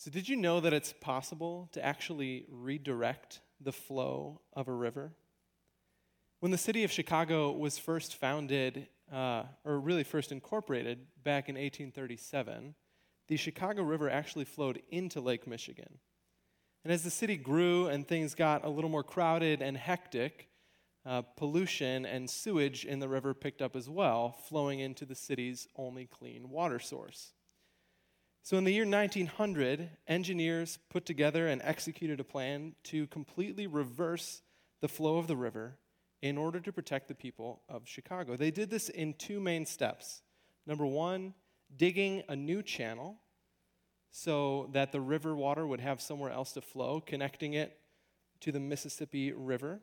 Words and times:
So, 0.00 0.10
did 0.10 0.30
you 0.30 0.36
know 0.36 0.60
that 0.60 0.72
it's 0.72 0.94
possible 0.94 1.68
to 1.72 1.84
actually 1.84 2.46
redirect 2.48 3.40
the 3.60 3.70
flow 3.70 4.40
of 4.54 4.66
a 4.66 4.72
river? 4.72 5.12
When 6.38 6.50
the 6.50 6.56
city 6.56 6.84
of 6.84 6.90
Chicago 6.90 7.52
was 7.52 7.76
first 7.76 8.16
founded, 8.16 8.88
uh, 9.12 9.42
or 9.62 9.78
really 9.78 10.04
first 10.04 10.32
incorporated 10.32 11.00
back 11.22 11.50
in 11.50 11.54
1837, 11.54 12.74
the 13.28 13.36
Chicago 13.36 13.82
River 13.82 14.08
actually 14.08 14.46
flowed 14.46 14.80
into 14.88 15.20
Lake 15.20 15.46
Michigan. 15.46 15.98
And 16.82 16.94
as 16.94 17.04
the 17.04 17.10
city 17.10 17.36
grew 17.36 17.88
and 17.88 18.08
things 18.08 18.34
got 18.34 18.64
a 18.64 18.70
little 18.70 18.88
more 18.88 19.04
crowded 19.04 19.60
and 19.60 19.76
hectic, 19.76 20.48
uh, 21.04 21.20
pollution 21.36 22.06
and 22.06 22.30
sewage 22.30 22.86
in 22.86 23.00
the 23.00 23.08
river 23.10 23.34
picked 23.34 23.60
up 23.60 23.76
as 23.76 23.90
well, 23.90 24.32
flowing 24.48 24.80
into 24.80 25.04
the 25.04 25.14
city's 25.14 25.68
only 25.76 26.06
clean 26.06 26.48
water 26.48 26.78
source. 26.78 27.34
So, 28.42 28.56
in 28.56 28.64
the 28.64 28.72
year 28.72 28.86
1900, 28.86 29.90
engineers 30.08 30.78
put 30.88 31.04
together 31.04 31.46
and 31.48 31.60
executed 31.62 32.20
a 32.20 32.24
plan 32.24 32.74
to 32.84 33.06
completely 33.08 33.66
reverse 33.66 34.42
the 34.80 34.88
flow 34.88 35.18
of 35.18 35.26
the 35.26 35.36
river 35.36 35.76
in 36.22 36.38
order 36.38 36.60
to 36.60 36.72
protect 36.72 37.08
the 37.08 37.14
people 37.14 37.62
of 37.68 37.86
Chicago. 37.86 38.36
They 38.36 38.50
did 38.50 38.70
this 38.70 38.88
in 38.88 39.14
two 39.14 39.40
main 39.40 39.66
steps. 39.66 40.22
Number 40.66 40.86
one, 40.86 41.34
digging 41.76 42.22
a 42.28 42.36
new 42.36 42.62
channel 42.62 43.18
so 44.10 44.68
that 44.72 44.92
the 44.92 45.00
river 45.00 45.36
water 45.36 45.66
would 45.66 45.80
have 45.80 46.00
somewhere 46.00 46.30
else 46.30 46.52
to 46.52 46.60
flow, 46.60 47.00
connecting 47.00 47.54
it 47.54 47.78
to 48.40 48.52
the 48.52 48.60
Mississippi 48.60 49.32
River, 49.32 49.80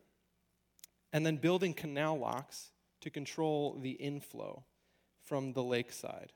and 1.14 1.26
then 1.26 1.38
building 1.38 1.74
canal 1.74 2.18
locks 2.18 2.72
to 3.02 3.10
control 3.10 3.78
the 3.82 3.92
inflow 3.92 4.64
from 5.24 5.54
the 5.54 5.64
lakeside. 5.64 6.34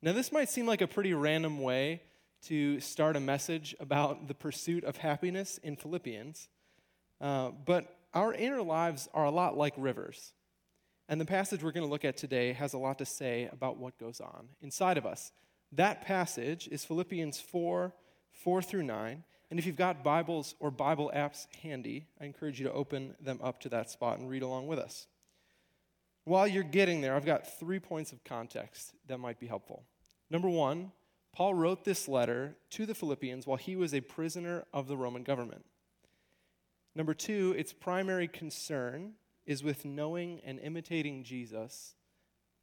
Now, 0.00 0.12
this 0.12 0.30
might 0.30 0.48
seem 0.48 0.64
like 0.64 0.80
a 0.80 0.86
pretty 0.86 1.12
random 1.12 1.60
way 1.60 2.02
to 2.42 2.78
start 2.78 3.16
a 3.16 3.20
message 3.20 3.74
about 3.80 4.28
the 4.28 4.34
pursuit 4.34 4.84
of 4.84 4.98
happiness 4.98 5.58
in 5.58 5.74
Philippians, 5.74 6.48
uh, 7.20 7.50
but 7.66 7.96
our 8.14 8.32
inner 8.32 8.62
lives 8.62 9.08
are 9.12 9.24
a 9.24 9.30
lot 9.30 9.56
like 9.56 9.74
rivers. 9.76 10.34
And 11.08 11.20
the 11.20 11.24
passage 11.24 11.64
we're 11.64 11.72
going 11.72 11.86
to 11.86 11.90
look 11.90 12.04
at 12.04 12.16
today 12.16 12.52
has 12.52 12.74
a 12.74 12.78
lot 12.78 12.98
to 12.98 13.06
say 13.06 13.48
about 13.50 13.78
what 13.78 13.98
goes 13.98 14.20
on 14.20 14.48
inside 14.62 14.98
of 14.98 15.06
us. 15.06 15.32
That 15.72 16.02
passage 16.02 16.68
is 16.70 16.84
Philippians 16.84 17.40
4 17.40 17.92
4 18.30 18.62
through 18.62 18.84
9. 18.84 19.24
And 19.50 19.58
if 19.58 19.66
you've 19.66 19.74
got 19.74 20.04
Bibles 20.04 20.54
or 20.60 20.70
Bible 20.70 21.10
apps 21.12 21.46
handy, 21.62 22.06
I 22.20 22.26
encourage 22.26 22.60
you 22.60 22.66
to 22.66 22.72
open 22.72 23.16
them 23.20 23.40
up 23.42 23.58
to 23.60 23.68
that 23.70 23.90
spot 23.90 24.20
and 24.20 24.30
read 24.30 24.42
along 24.42 24.68
with 24.68 24.78
us. 24.78 25.08
While 26.28 26.46
you're 26.46 26.62
getting 26.62 27.00
there, 27.00 27.16
I've 27.16 27.24
got 27.24 27.58
three 27.58 27.80
points 27.80 28.12
of 28.12 28.22
context 28.22 28.92
that 29.06 29.16
might 29.16 29.40
be 29.40 29.46
helpful. 29.46 29.84
Number 30.28 30.50
one, 30.50 30.92
Paul 31.34 31.54
wrote 31.54 31.86
this 31.86 32.06
letter 32.06 32.54
to 32.72 32.84
the 32.84 32.94
Philippians 32.94 33.46
while 33.46 33.56
he 33.56 33.76
was 33.76 33.94
a 33.94 34.02
prisoner 34.02 34.66
of 34.70 34.88
the 34.88 34.96
Roman 34.98 35.22
government. 35.22 35.64
Number 36.94 37.14
two, 37.14 37.54
its 37.56 37.72
primary 37.72 38.28
concern 38.28 39.14
is 39.46 39.62
with 39.62 39.86
knowing 39.86 40.42
and 40.44 40.60
imitating 40.60 41.24
Jesus. 41.24 41.94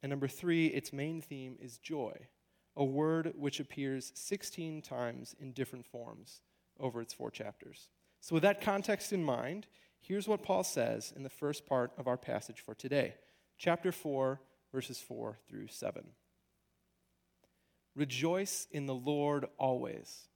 And 0.00 0.10
number 0.10 0.28
three, 0.28 0.68
its 0.68 0.92
main 0.92 1.20
theme 1.20 1.56
is 1.60 1.78
joy, 1.78 2.28
a 2.76 2.84
word 2.84 3.32
which 3.36 3.58
appears 3.58 4.12
16 4.14 4.80
times 4.82 5.34
in 5.40 5.50
different 5.50 5.86
forms 5.86 6.40
over 6.78 7.00
its 7.00 7.12
four 7.12 7.32
chapters. 7.32 7.88
So, 8.20 8.34
with 8.34 8.44
that 8.44 8.60
context 8.60 9.12
in 9.12 9.24
mind, 9.24 9.66
here's 9.98 10.28
what 10.28 10.44
Paul 10.44 10.62
says 10.62 11.12
in 11.16 11.24
the 11.24 11.28
first 11.28 11.66
part 11.66 11.90
of 11.98 12.06
our 12.06 12.16
passage 12.16 12.60
for 12.60 12.72
today 12.72 13.14
chapter 13.58 13.92
4, 13.92 14.40
verses 14.72 15.00
4 15.00 15.38
through 15.48 15.68
7. 15.68 16.04
Rejoice 17.94 18.66
in 18.70 18.86
the 18.86 18.94
Lord 18.94 19.46
always. 19.58 20.28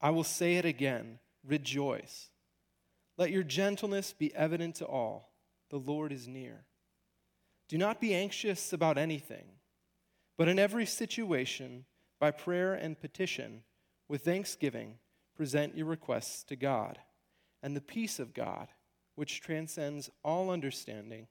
I 0.00 0.10
will 0.10 0.24
say 0.24 0.56
it 0.56 0.64
again 0.64 1.18
rejoice. 1.46 2.28
Let 3.16 3.30
your 3.30 3.42
gentleness 3.42 4.12
be 4.12 4.34
evident 4.34 4.76
to 4.76 4.86
all. 4.86 5.32
The 5.70 5.78
Lord 5.78 6.12
is 6.12 6.28
near. 6.28 6.64
Do 7.68 7.78
not 7.78 8.00
be 8.00 8.14
anxious 8.14 8.72
about 8.72 8.98
anything, 8.98 9.44
but 10.36 10.48
in 10.48 10.58
every 10.58 10.86
situation, 10.86 11.84
by 12.18 12.30
prayer 12.30 12.74
and 12.74 12.98
petition, 12.98 13.62
with 14.08 14.24
thanksgiving, 14.24 14.94
present 15.36 15.76
your 15.76 15.86
requests 15.86 16.42
to 16.44 16.56
God. 16.56 16.98
And 17.62 17.76
the 17.76 17.80
peace 17.80 18.18
of 18.18 18.34
God, 18.34 18.68
which 19.14 19.40
transcends 19.40 20.10
all 20.22 20.50
understanding, 20.50 21.26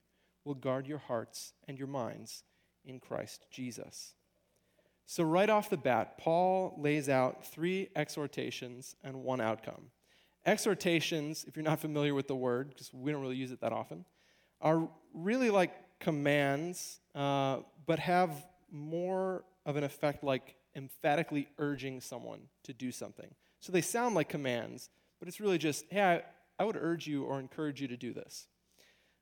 will 0.47 0.55
guard 0.55 0.87
your 0.87 0.97
hearts 0.97 1.53
and 1.67 1.77
your 1.77 1.87
minds 1.87 2.43
in 2.85 2.99
Christ 2.99 3.45
Jesus. 3.51 4.13
So, 5.05 5.23
right 5.23 5.49
off 5.49 5.69
the 5.69 5.77
bat, 5.77 6.17
Paul 6.17 6.75
lays 6.77 7.07
out 7.07 7.45
three 7.45 7.89
exhortations 7.95 8.95
and 9.03 9.23
one 9.23 9.39
outcome. 9.39 9.91
Exhortations, 10.45 11.45
if 11.47 11.55
you're 11.55 11.63
not 11.63 11.79
familiar 11.79 12.13
with 12.13 12.27
the 12.27 12.35
word, 12.35 12.69
because 12.69 12.93
we 12.93 13.11
don't 13.11 13.21
really 13.21 13.35
use 13.35 13.51
it 13.51 13.61
that 13.61 13.71
often, 13.71 14.05
are 14.61 14.89
really 15.13 15.49
like 15.49 15.73
commands, 15.99 16.99
uh, 17.15 17.57
but 17.85 17.99
have 17.99 18.31
more 18.71 19.43
of 19.65 19.75
an 19.75 19.83
effect 19.83 20.23
like 20.23 20.55
emphatically 20.75 21.47
urging 21.57 21.99
someone 22.01 22.41
to 22.63 22.73
do 22.73 22.91
something. 22.91 23.33
So 23.59 23.71
they 23.71 23.81
sound 23.81 24.15
like 24.15 24.29
commands, 24.29 24.89
but 25.19 25.27
it's 25.27 25.39
really 25.39 25.57
just, 25.57 25.85
hey, 25.89 26.01
I, 26.01 26.23
I 26.61 26.65
would 26.65 26.77
urge 26.77 27.07
you 27.07 27.23
or 27.23 27.39
encourage 27.39 27.81
you 27.81 27.87
to 27.87 27.97
do 27.97 28.13
this. 28.13 28.47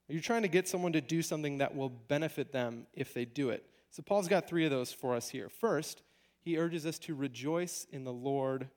You're 0.07 0.21
trying 0.21 0.43
to 0.43 0.47
get 0.47 0.67
someone 0.67 0.93
to 0.93 1.01
do 1.01 1.21
something 1.21 1.57
that 1.57 1.75
will 1.75 1.89
benefit 1.89 2.51
them 2.51 2.85
if 2.93 3.13
they 3.13 3.25
do 3.25 3.49
it. 3.49 3.65
So 3.89 4.03
Paul's 4.03 4.27
got 4.27 4.47
three 4.47 4.65
of 4.65 4.71
those 4.71 4.91
for 4.91 5.15
us 5.15 5.29
here. 5.29 5.49
First, 5.49 6.03
he 6.41 6.57
urges 6.57 6.85
us 6.85 6.99
to 6.99 7.15
rejoice 7.15 7.87
in 7.91 8.03
the 8.03 8.13
Lord 8.13 8.69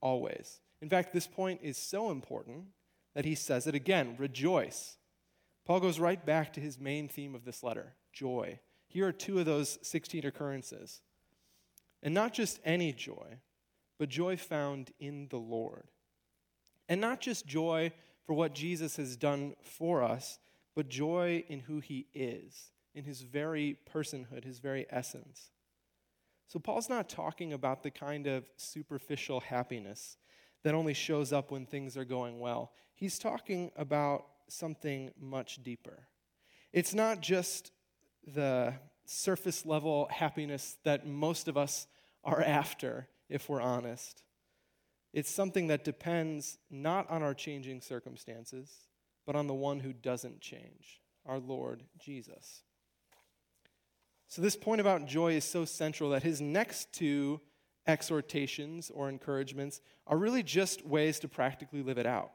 always. 0.00 0.60
In 0.80 0.88
fact, 0.88 1.12
this 1.12 1.26
point 1.26 1.60
is 1.62 1.76
so 1.76 2.10
important 2.10 2.66
that 3.14 3.24
he 3.24 3.34
says 3.34 3.66
it 3.66 3.74
again 3.74 4.14
rejoice. 4.18 4.96
Paul 5.64 5.80
goes 5.80 5.98
right 5.98 6.24
back 6.24 6.52
to 6.52 6.60
his 6.60 6.78
main 6.78 7.08
theme 7.08 7.34
of 7.34 7.44
this 7.44 7.62
letter 7.62 7.94
joy. 8.12 8.60
Here 8.86 9.06
are 9.06 9.12
two 9.12 9.38
of 9.38 9.46
those 9.46 9.78
16 9.82 10.24
occurrences. 10.24 11.02
And 12.02 12.14
not 12.14 12.32
just 12.32 12.60
any 12.64 12.92
joy, 12.92 13.38
but 13.98 14.08
joy 14.08 14.36
found 14.36 14.92
in 15.00 15.28
the 15.28 15.38
Lord. 15.38 15.88
And 16.88 17.00
not 17.00 17.20
just 17.20 17.46
joy 17.46 17.92
for 18.24 18.34
what 18.34 18.54
Jesus 18.54 18.96
has 18.96 19.16
done 19.16 19.54
for 19.62 20.02
us, 20.02 20.38
but 20.78 20.88
joy 20.88 21.42
in 21.48 21.58
who 21.58 21.80
he 21.80 22.06
is, 22.14 22.70
in 22.94 23.02
his 23.02 23.22
very 23.22 23.76
personhood, 23.92 24.44
his 24.44 24.60
very 24.60 24.86
essence. 24.90 25.50
So, 26.46 26.60
Paul's 26.60 26.88
not 26.88 27.08
talking 27.08 27.52
about 27.52 27.82
the 27.82 27.90
kind 27.90 28.28
of 28.28 28.44
superficial 28.56 29.40
happiness 29.40 30.18
that 30.62 30.76
only 30.76 30.94
shows 30.94 31.32
up 31.32 31.50
when 31.50 31.66
things 31.66 31.96
are 31.96 32.04
going 32.04 32.38
well. 32.38 32.70
He's 32.94 33.18
talking 33.18 33.72
about 33.74 34.26
something 34.46 35.10
much 35.20 35.64
deeper. 35.64 36.06
It's 36.72 36.94
not 36.94 37.22
just 37.22 37.72
the 38.24 38.72
surface 39.04 39.66
level 39.66 40.06
happiness 40.12 40.76
that 40.84 41.04
most 41.04 41.48
of 41.48 41.56
us 41.56 41.88
are 42.22 42.40
after, 42.40 43.08
if 43.28 43.48
we're 43.48 43.60
honest. 43.60 44.22
It's 45.12 45.28
something 45.28 45.66
that 45.66 45.82
depends 45.82 46.56
not 46.70 47.10
on 47.10 47.24
our 47.24 47.34
changing 47.34 47.80
circumstances, 47.80 48.87
but 49.28 49.36
on 49.36 49.46
the 49.46 49.52
one 49.52 49.78
who 49.78 49.92
doesn't 49.92 50.40
change, 50.40 51.02
our 51.26 51.38
Lord 51.38 51.82
Jesus. 52.00 52.62
So, 54.26 54.40
this 54.40 54.56
point 54.56 54.80
about 54.80 55.06
joy 55.06 55.34
is 55.34 55.44
so 55.44 55.66
central 55.66 56.08
that 56.10 56.22
his 56.22 56.40
next 56.40 56.94
two 56.94 57.42
exhortations 57.86 58.90
or 58.90 59.10
encouragements 59.10 59.82
are 60.06 60.16
really 60.16 60.42
just 60.42 60.86
ways 60.86 61.20
to 61.20 61.28
practically 61.28 61.82
live 61.82 61.98
it 61.98 62.06
out. 62.06 62.30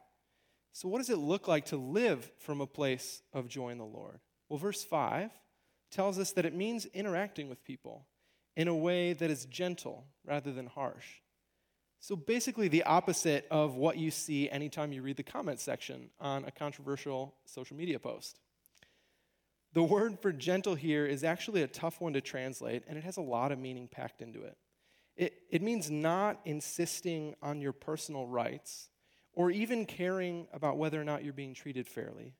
So, 0.71 0.87
what 0.87 0.99
does 0.99 1.09
it 1.09 1.17
look 1.17 1.47
like 1.47 1.65
to 1.65 1.77
live 1.77 2.31
from 2.37 2.61
a 2.61 2.67
place 2.67 3.23
of 3.33 3.49
joy 3.49 3.69
in 3.69 3.79
the 3.79 3.85
Lord? 3.85 4.19
Well, 4.47 4.59
verse 4.59 4.83
5 4.83 5.31
tells 5.89 6.19
us 6.19 6.31
that 6.33 6.45
it 6.45 6.53
means 6.53 6.85
interacting 6.93 7.49
with 7.49 7.63
people 7.63 8.05
in 8.55 8.67
a 8.67 8.75
way 8.75 9.13
that 9.13 9.31
is 9.31 9.45
gentle 9.45 10.05
rather 10.23 10.51
than 10.51 10.67
harsh. 10.67 11.22
So, 12.03 12.17
basically, 12.17 12.67
the 12.67 12.83
opposite 12.83 13.47
of 13.49 13.77
what 13.77 13.95
you 13.95 14.11
see 14.11 14.49
anytime 14.49 14.91
you 14.91 15.01
read 15.01 15.15
the 15.15 15.23
comment 15.23 15.61
section 15.61 16.09
on 16.19 16.43
a 16.43 16.51
controversial 16.51 17.33
social 17.45 17.77
media 17.77 17.97
post. 17.97 18.41
The 19.71 19.83
word 19.83 20.19
for 20.19 20.33
gentle 20.33 20.75
here 20.75 21.05
is 21.05 21.23
actually 21.23 21.61
a 21.61 21.67
tough 21.67 22.01
one 22.01 22.11
to 22.11 22.19
translate, 22.19 22.83
and 22.89 22.97
it 22.97 23.05
has 23.05 23.15
a 23.15 23.21
lot 23.21 23.53
of 23.53 23.57
meaning 23.57 23.87
packed 23.87 24.21
into 24.21 24.43
it. 24.43 24.57
It, 25.15 25.33
it 25.49 25.61
means 25.61 25.89
not 25.89 26.41
insisting 26.43 27.35
on 27.41 27.61
your 27.61 27.71
personal 27.71 28.27
rights 28.27 28.89
or 29.31 29.49
even 29.49 29.85
caring 29.85 30.47
about 30.51 30.77
whether 30.77 30.99
or 30.99 31.05
not 31.05 31.23
you're 31.23 31.31
being 31.31 31.53
treated 31.53 31.87
fairly, 31.87 32.33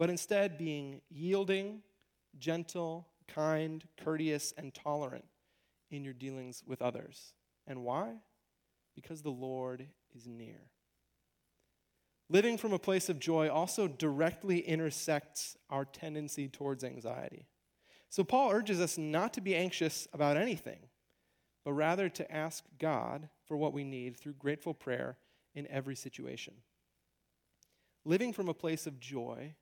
but 0.00 0.10
instead 0.10 0.58
being 0.58 1.00
yielding, 1.10 1.82
gentle, 2.40 3.06
kind, 3.28 3.84
courteous, 4.02 4.52
and 4.58 4.74
tolerant 4.74 5.26
in 5.92 6.02
your 6.02 6.12
dealings 6.12 6.64
with 6.66 6.82
others. 6.82 7.34
And 7.68 7.84
why? 7.84 8.16
Because 8.96 9.22
the 9.22 9.30
Lord 9.30 9.86
is 10.16 10.26
near. 10.26 10.70
Living 12.28 12.58
from 12.58 12.72
a 12.72 12.78
place 12.78 13.08
of 13.08 13.20
joy 13.20 13.48
also 13.48 13.86
directly 13.86 14.58
intersects 14.58 15.56
our 15.70 15.84
tendency 15.84 16.48
towards 16.48 16.82
anxiety. 16.82 17.46
So, 18.08 18.24
Paul 18.24 18.50
urges 18.50 18.80
us 18.80 18.98
not 18.98 19.32
to 19.34 19.40
be 19.40 19.54
anxious 19.54 20.08
about 20.12 20.36
anything, 20.36 20.88
but 21.64 21.72
rather 21.74 22.08
to 22.08 22.32
ask 22.32 22.64
God 22.78 23.28
for 23.46 23.56
what 23.56 23.72
we 23.72 23.84
need 23.84 24.16
through 24.16 24.34
grateful 24.34 24.74
prayer 24.74 25.18
in 25.54 25.68
every 25.68 25.94
situation. 25.94 26.54
Living 28.04 28.32
from 28.32 28.48
a 28.48 28.54
place 28.54 28.86
of 28.86 29.00
joy 29.00 29.54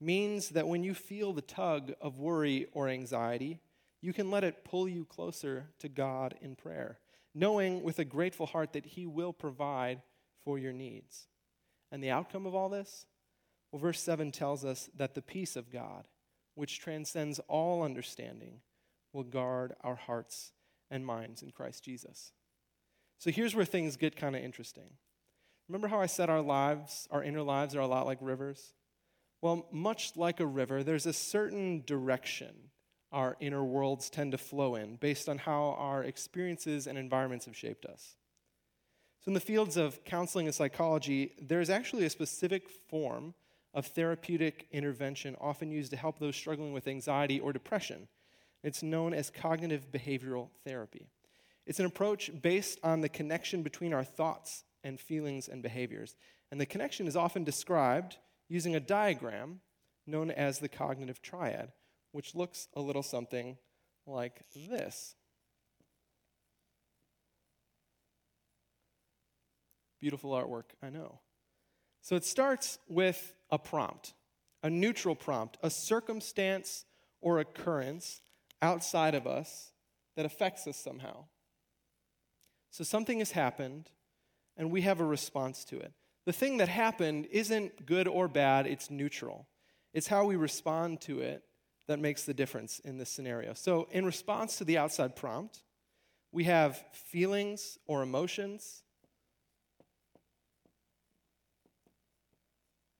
means 0.00 0.50
that 0.50 0.68
when 0.68 0.84
you 0.84 0.94
feel 0.94 1.32
the 1.32 1.42
tug 1.42 1.92
of 2.00 2.18
worry 2.18 2.66
or 2.72 2.88
anxiety, 2.88 3.60
you 4.00 4.12
can 4.12 4.30
let 4.30 4.44
it 4.44 4.64
pull 4.64 4.88
you 4.88 5.04
closer 5.04 5.66
to 5.78 5.88
God 5.88 6.34
in 6.40 6.54
prayer, 6.54 6.98
knowing 7.38 7.82
with 7.82 7.98
a 7.98 8.04
grateful 8.04 8.46
heart 8.46 8.72
that 8.72 8.86
He 8.86 9.06
will 9.06 9.32
provide 9.32 10.02
for 10.44 10.58
your 10.58 10.72
needs. 10.72 11.28
And 11.92 12.02
the 12.02 12.10
outcome 12.10 12.46
of 12.46 12.54
all 12.54 12.68
this? 12.68 13.06
Well, 13.70 13.80
verse 13.80 14.00
7 14.00 14.32
tells 14.32 14.64
us 14.64 14.90
that 14.96 15.14
the 15.14 15.22
peace 15.22 15.56
of 15.56 15.70
God, 15.70 16.08
which 16.54 16.80
transcends 16.80 17.38
all 17.48 17.82
understanding, 17.82 18.60
will 19.12 19.22
guard 19.22 19.74
our 19.82 19.94
hearts 19.94 20.52
and 20.90 21.06
minds 21.06 21.42
in 21.42 21.50
Christ 21.50 21.84
Jesus. 21.84 22.32
So 23.18 23.30
here's 23.30 23.54
where 23.54 23.64
things 23.64 23.96
get 23.96 24.16
kind 24.16 24.34
of 24.34 24.42
interesting. 24.42 24.90
Remember 25.68 25.88
how 25.88 26.00
I 26.00 26.06
said 26.06 26.30
our 26.30 26.40
lives, 26.40 27.06
our 27.10 27.22
inner 27.22 27.42
lives, 27.42 27.76
are 27.76 27.80
a 27.80 27.86
lot 27.86 28.06
like 28.06 28.18
rivers? 28.20 28.72
Well, 29.42 29.68
much 29.70 30.12
like 30.16 30.40
a 30.40 30.46
river, 30.46 30.82
there's 30.82 31.06
a 31.06 31.12
certain 31.12 31.82
direction 31.86 32.54
our 33.12 33.36
inner 33.40 33.64
worlds 33.64 34.10
tend 34.10 34.32
to 34.32 34.38
flow 34.38 34.74
in 34.74 34.96
based 34.96 35.28
on 35.28 35.38
how 35.38 35.76
our 35.78 36.04
experiences 36.04 36.86
and 36.86 36.98
environments 36.98 37.46
have 37.46 37.56
shaped 37.56 37.86
us. 37.86 38.16
So, 39.20 39.30
in 39.30 39.34
the 39.34 39.40
fields 39.40 39.76
of 39.76 40.04
counseling 40.04 40.46
and 40.46 40.54
psychology, 40.54 41.32
there's 41.40 41.70
actually 41.70 42.04
a 42.04 42.10
specific 42.10 42.68
form 42.68 43.34
of 43.74 43.86
therapeutic 43.86 44.66
intervention 44.72 45.36
often 45.40 45.70
used 45.70 45.90
to 45.90 45.96
help 45.96 46.18
those 46.18 46.36
struggling 46.36 46.72
with 46.72 46.88
anxiety 46.88 47.40
or 47.40 47.52
depression. 47.52 48.08
It's 48.62 48.82
known 48.82 49.14
as 49.14 49.30
cognitive 49.30 49.90
behavioral 49.90 50.48
therapy. 50.64 51.06
It's 51.66 51.80
an 51.80 51.86
approach 51.86 52.30
based 52.40 52.78
on 52.82 53.00
the 53.00 53.08
connection 53.08 53.62
between 53.62 53.92
our 53.92 54.04
thoughts 54.04 54.64
and 54.82 54.98
feelings 54.98 55.48
and 55.48 55.62
behaviors. 55.62 56.16
And 56.50 56.60
the 56.60 56.66
connection 56.66 57.06
is 57.06 57.16
often 57.16 57.44
described 57.44 58.16
using 58.48 58.74
a 58.74 58.80
diagram 58.80 59.60
known 60.06 60.30
as 60.30 60.58
the 60.58 60.68
cognitive 60.68 61.20
triad, 61.20 61.72
which 62.12 62.34
looks 62.34 62.68
a 62.74 62.80
little 62.80 63.02
something 63.02 63.56
like 64.06 64.42
this. 64.54 65.14
Beautiful 70.00 70.30
artwork, 70.30 70.64
I 70.82 70.90
know. 70.90 71.20
So 72.02 72.16
it 72.16 72.24
starts 72.24 72.78
with 72.88 73.34
a 73.50 73.58
prompt, 73.58 74.14
a 74.62 74.70
neutral 74.70 75.14
prompt, 75.14 75.58
a 75.62 75.70
circumstance 75.70 76.84
or 77.20 77.40
occurrence 77.40 78.20
outside 78.62 79.14
of 79.14 79.26
us 79.26 79.72
that 80.16 80.24
affects 80.24 80.66
us 80.66 80.76
somehow. 80.76 81.24
So 82.70 82.84
something 82.84 83.18
has 83.18 83.32
happened, 83.32 83.90
and 84.56 84.70
we 84.70 84.82
have 84.82 85.00
a 85.00 85.04
response 85.04 85.64
to 85.66 85.78
it. 85.78 85.92
The 86.26 86.32
thing 86.32 86.58
that 86.58 86.68
happened 86.68 87.26
isn't 87.30 87.86
good 87.86 88.06
or 88.06 88.28
bad, 88.28 88.66
it's 88.66 88.90
neutral. 88.90 89.48
It's 89.94 90.08
how 90.08 90.24
we 90.24 90.36
respond 90.36 91.00
to 91.02 91.20
it 91.20 91.42
that 91.88 91.98
makes 91.98 92.24
the 92.24 92.34
difference 92.34 92.78
in 92.80 92.98
this 92.98 93.10
scenario. 93.10 93.54
So, 93.54 93.88
in 93.90 94.04
response 94.04 94.56
to 94.58 94.64
the 94.64 94.78
outside 94.78 95.16
prompt, 95.16 95.62
we 96.30 96.44
have 96.44 96.82
feelings 96.92 97.78
or 97.86 98.02
emotions. 98.02 98.82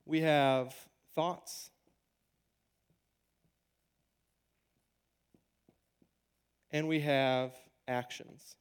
We 0.04 0.22
have 0.22 0.74
thoughts. 1.14 1.70
And 6.70 6.88
we 6.88 7.00
have 7.00 7.52
actions. 7.86 8.56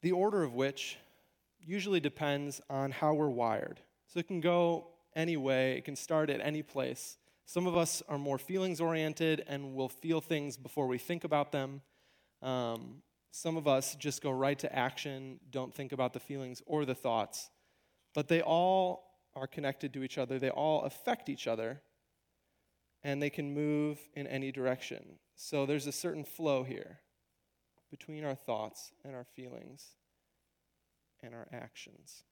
the 0.00 0.12
order 0.12 0.42
of 0.42 0.54
which 0.54 0.96
usually 1.68 2.00
depends 2.00 2.62
on 2.70 2.90
how 2.90 3.12
we're 3.12 3.28
wired. 3.28 3.78
So 4.06 4.18
it 4.18 4.26
can 4.26 4.40
go 4.40 4.86
any 5.14 5.36
way, 5.36 5.76
it 5.76 5.84
can 5.84 5.96
start 5.96 6.30
at 6.30 6.40
any 6.40 6.62
place. 6.62 7.18
Some 7.44 7.66
of 7.66 7.76
us 7.76 8.02
are 8.08 8.18
more 8.18 8.38
feelings 8.38 8.80
oriented 8.80 9.44
and 9.46 9.74
will 9.74 9.88
feel 9.88 10.22
things 10.22 10.56
before 10.56 10.86
we 10.86 10.96
think 10.96 11.24
about 11.24 11.52
them. 11.52 11.82
Um, 12.40 13.02
some 13.30 13.58
of 13.58 13.68
us 13.68 13.94
just 13.96 14.22
go 14.22 14.30
right 14.30 14.58
to 14.60 14.74
action, 14.74 15.40
don't 15.50 15.74
think 15.74 15.92
about 15.92 16.14
the 16.14 16.20
feelings 16.20 16.62
or 16.66 16.86
the 16.86 16.94
thoughts. 16.94 17.50
But 18.14 18.28
they 18.28 18.40
all 18.40 19.04
are 19.36 19.46
connected 19.46 19.92
to 19.92 20.02
each 20.02 20.16
other, 20.16 20.38
they 20.38 20.50
all 20.50 20.82
affect 20.82 21.28
each 21.28 21.46
other, 21.46 21.82
and 23.02 23.22
they 23.22 23.30
can 23.30 23.52
move 23.52 23.98
in 24.14 24.26
any 24.26 24.50
direction. 24.50 25.18
So 25.36 25.66
there's 25.66 25.86
a 25.86 25.92
certain 25.92 26.24
flow 26.24 26.64
here 26.64 27.00
between 27.90 28.24
our 28.24 28.34
thoughts 28.34 28.92
and 29.04 29.14
our 29.14 29.24
feelings 29.24 29.97
and 31.22 31.34
our 31.34 31.48
actions. 31.52 32.24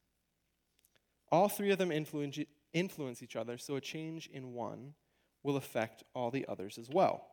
All 1.30 1.48
three 1.48 1.70
of 1.70 1.78
them 1.78 1.90
influence, 1.90 2.38
influence 2.72 3.22
each 3.22 3.36
other, 3.36 3.58
so 3.58 3.76
a 3.76 3.80
change 3.80 4.28
in 4.32 4.52
one 4.52 4.94
will 5.42 5.56
affect 5.56 6.04
all 6.14 6.30
the 6.30 6.46
others 6.48 6.78
as 6.78 6.88
well. 6.90 7.26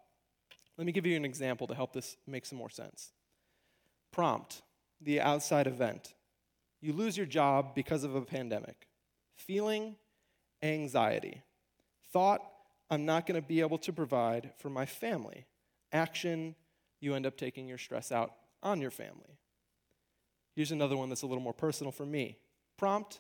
Let 0.78 0.86
me 0.86 0.92
give 0.92 1.06
you 1.06 1.16
an 1.16 1.26
example 1.26 1.68
to 1.68 1.76
help 1.76 1.94
this 1.94 2.18
make 2.26 2.46
some 2.46 2.58
more 2.58 2.70
sense. 2.70 3.12
Prompt, 4.12 4.62
the 5.02 5.22
outside 5.22 5.68
event. 5.68 6.14
You 6.82 6.94
lose 6.94 7.16
your 7.16 7.26
job 7.26 7.76
because 7.76 8.04
of 8.04 8.16
a 8.16 8.22
pandemic. 8.22 8.88
Feeling, 9.38 9.96
anxiety. 10.62 11.42
Thought, 12.12 12.42
I'm 12.90 13.06
not 13.06 13.26
going 13.26 13.42
to 13.42 13.48
be 13.48 13.62
able 13.62 13.78
to 13.80 13.94
provide 13.94 14.52
for 14.58 14.70
my 14.70 14.86
family. 14.86 15.46
Action, 15.92 16.56
you 17.00 17.16
end 17.16 17.26
up 17.26 17.38
taking 17.38 17.68
your 17.68 17.78
stress 17.78 18.12
out 18.12 18.34
on 18.62 18.82
your 18.82 18.92
family. 18.92 19.40
Here's 20.56 20.72
another 20.72 20.98
one 20.98 21.10
that's 21.10 21.24
a 21.24 21.28
little 21.28 21.44
more 21.44 21.54
personal 21.54 21.92
for 21.92 22.06
me. 22.06 22.38
Prompt 22.78 23.20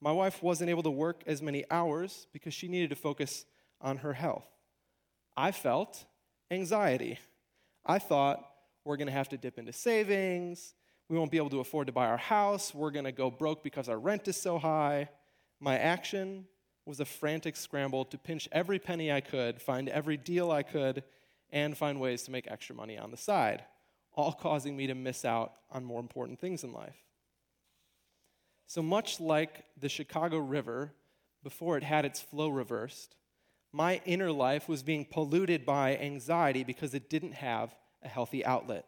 My 0.00 0.12
wife 0.12 0.42
wasn't 0.42 0.70
able 0.70 0.82
to 0.84 0.90
work 0.90 1.22
as 1.26 1.42
many 1.42 1.64
hours 1.70 2.26
because 2.32 2.54
she 2.54 2.68
needed 2.68 2.90
to 2.90 2.96
focus 2.96 3.44
on 3.80 3.98
her 3.98 4.12
health. 4.12 4.46
I 5.36 5.50
felt 5.52 6.04
anxiety. 6.50 7.18
I 7.84 7.98
thought 7.98 8.44
we're 8.84 8.96
going 8.96 9.08
to 9.08 9.12
have 9.12 9.28
to 9.30 9.36
dip 9.36 9.58
into 9.58 9.72
savings. 9.72 10.74
We 11.08 11.16
won't 11.16 11.30
be 11.30 11.38
able 11.38 11.50
to 11.50 11.60
afford 11.60 11.86
to 11.86 11.92
buy 11.92 12.06
our 12.06 12.16
house. 12.16 12.74
We're 12.74 12.90
going 12.90 13.06
to 13.06 13.12
go 13.12 13.30
broke 13.30 13.62
because 13.62 13.88
our 13.88 13.98
rent 13.98 14.28
is 14.28 14.36
so 14.36 14.58
high. 14.58 15.08
My 15.60 15.78
action 15.78 16.46
was 16.84 17.00
a 17.00 17.04
frantic 17.04 17.56
scramble 17.56 18.04
to 18.06 18.18
pinch 18.18 18.48
every 18.52 18.78
penny 18.78 19.12
I 19.12 19.20
could, 19.20 19.60
find 19.60 19.88
every 19.88 20.16
deal 20.16 20.50
I 20.50 20.62
could, 20.62 21.02
and 21.50 21.76
find 21.76 22.00
ways 22.00 22.22
to 22.24 22.30
make 22.30 22.50
extra 22.50 22.74
money 22.74 22.98
on 22.98 23.10
the 23.10 23.16
side, 23.16 23.64
all 24.18 24.32
causing 24.32 24.76
me 24.76 24.88
to 24.88 24.94
miss 24.94 25.24
out 25.24 25.52
on 25.70 25.84
more 25.84 26.00
important 26.00 26.40
things 26.40 26.64
in 26.64 26.72
life. 26.72 26.96
So 28.66 28.82
much 28.82 29.20
like 29.20 29.64
the 29.80 29.88
Chicago 29.88 30.38
River, 30.38 30.92
before 31.42 31.76
it 31.76 31.84
had 31.84 32.04
its 32.04 32.20
flow 32.20 32.48
reversed, 32.48 33.14
my 33.72 34.00
inner 34.04 34.32
life 34.32 34.68
was 34.68 34.82
being 34.82 35.04
polluted 35.04 35.64
by 35.64 35.96
anxiety 35.96 36.64
because 36.64 36.94
it 36.94 37.08
didn't 37.08 37.34
have 37.34 37.74
a 38.02 38.08
healthy 38.08 38.44
outlet. 38.44 38.86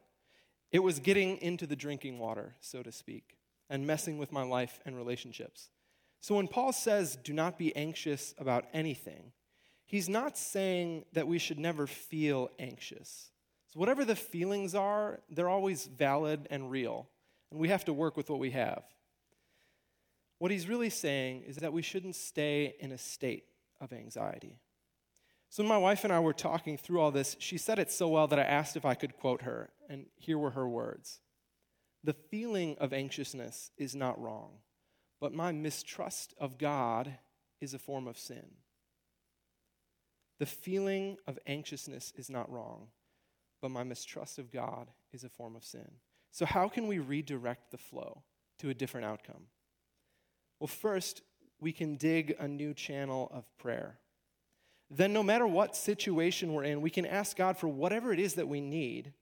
It 0.73 0.81
was 0.81 0.99
getting 0.99 1.37
into 1.39 1.67
the 1.67 1.77
drinking 1.77 2.19
water, 2.19 2.57
so 2.61 2.83
to 2.83 2.91
speak, 2.91 3.37
and 3.69 3.87
messing 3.87 4.19
with 4.19 4.33
my 4.33 4.43
life 4.43 4.81
and 4.85 4.97
relationships. 4.97 5.71
So 6.21 6.35
when 6.35 6.49
Paul 6.49 6.73
says, 6.73 7.17
do 7.17 7.33
not 7.33 7.57
be 7.59 7.75
anxious 7.77 8.35
about 8.39 8.67
anything, 8.73 9.33
he's 9.87 10.09
not 10.09 10.37
saying 10.37 11.05
that 11.13 11.29
we 11.29 11.39
should 11.39 11.59
never 11.59 11.87
feel 11.87 12.51
anxious. 12.59 13.31
So, 13.73 13.79
whatever 13.79 14.05
the 14.05 14.17
feelings 14.17 14.75
are, 14.75 15.21
they're 15.31 15.49
always 15.49 15.87
valid 15.87 16.49
and 16.51 16.71
real, 16.71 17.09
and 17.51 17.61
we 17.61 17.69
have 17.69 17.85
to 17.85 17.93
work 17.93 18.17
with 18.17 18.29
what 18.29 18.41
we 18.41 18.51
have. 18.51 18.83
What 20.39 20.51
he's 20.51 20.69
really 20.69 20.91
saying 20.91 21.43
is 21.47 21.57
that 21.57 21.73
we 21.73 21.83
shouldn't 21.83 22.17
stay 22.17 22.75
in 22.81 22.91
a 22.93 22.99
state 22.99 23.45
of 23.81 23.93
anxiety. 23.93 24.59
So, 25.51 25.63
when 25.63 25.69
my 25.69 25.79
wife 25.79 26.03
and 26.03 26.13
I 26.13 26.19
were 26.19 26.33
talking 26.33 26.79
through 26.79 27.01
all 27.01 27.13
this, 27.13 27.37
she 27.39 27.59
said 27.59 27.79
it 27.79 27.93
so 27.93 28.09
well 28.09 28.27
that 28.29 28.39
I 28.41 28.45
asked 28.45 28.77
if 28.77 28.85
I 28.85 28.95
could 28.95 29.17
quote 29.17 29.43
her, 29.43 29.71
and 29.89 30.07
here 30.17 30.39
were 30.39 30.51
her 30.51 30.69
words 30.69 31.21
The 32.03 32.15
feeling 32.15 32.77
of 32.81 32.93
anxiousness 32.93 33.71
is 33.77 33.95
not 33.95 34.21
wrong, 34.21 34.59
but 35.21 35.33
my 35.33 35.53
mistrust 35.53 36.35
of 36.39 36.59
God 36.59 37.19
is 37.61 37.73
a 37.73 37.79
form 37.79 38.09
of 38.09 38.19
sin. 38.19 38.47
The 40.41 40.47
feeling 40.47 41.19
of 41.27 41.39
anxiousness 41.47 42.13
is 42.17 42.31
not 42.31 42.51
wrong, 42.51 42.89
but 43.61 43.71
my 43.71 43.85
mistrust 43.85 44.39
of 44.39 44.53
God 44.53 44.89
is 45.13 45.25
a 45.25 45.29
form 45.29 45.57
of 45.57 45.65
sin. 45.65 45.91
So, 46.33 46.47
how 46.47 46.69
can 46.69 46.87
we 46.87 46.99
redirect 46.99 47.71
the 47.71 47.79
flow 47.79 48.23
to 48.59 48.71
a 48.71 48.75
different 48.75 49.07
outcome? 49.07 49.47
Well, 50.59 50.69
first, 50.69 51.23
we 51.61 51.73
can 51.73 51.97
dig 51.97 52.37
a 52.39 52.49
new 52.49 52.75
channel 52.75 53.31
of 53.35 53.45
prayer. 53.59 53.99
Then, 54.91 55.13
no 55.13 55.23
matter 55.23 55.47
what 55.47 55.77
situation 55.77 56.53
we're 56.53 56.65
in, 56.65 56.81
we 56.81 56.91
can 56.91 57.07
ask 57.07 57.37
God 57.37 57.57
for 57.57 57.69
whatever 57.69 58.13
it 58.13 58.19
is 58.19 58.35
that 58.35 58.49
we 58.49 58.61
need, 58.61 59.13